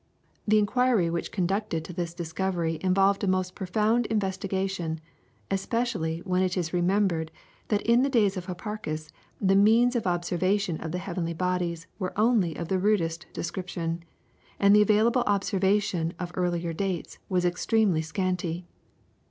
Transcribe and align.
The 0.47 0.57
inquiry 0.57 1.11
which 1.11 1.31
conducted 1.31 1.85
to 1.85 1.93
this 1.93 2.15
discovery 2.15 2.79
involved 2.81 3.23
a 3.23 3.27
most 3.27 3.53
profound 3.53 4.07
investigation, 4.07 4.99
especially 5.51 6.21
when 6.25 6.41
it 6.41 6.57
is 6.57 6.73
remembered 6.73 7.29
that 7.67 7.83
in 7.83 8.01
the 8.01 8.09
days 8.09 8.35
of 8.35 8.47
Hipparchus 8.47 9.11
the 9.39 9.55
means 9.55 9.95
of 9.95 10.07
observation 10.07 10.77
of 10.81 10.91
the 10.91 10.97
heavenly 10.97 11.35
bodies 11.35 11.85
were 11.99 12.17
only 12.17 12.55
of 12.55 12.67
the 12.67 12.79
rudest 12.79 13.27
description, 13.31 14.03
and 14.59 14.75
the 14.75 14.81
available 14.81 15.21
observations 15.27 16.13
of 16.17 16.31
earlier 16.33 16.73
dates 16.73 17.19
were 17.29 17.37
extremely 17.45 18.01
scanty. 18.01 18.65